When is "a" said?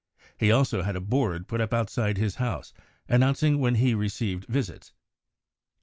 0.95-0.99